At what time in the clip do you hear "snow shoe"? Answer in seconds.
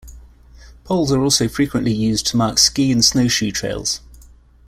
3.05-3.51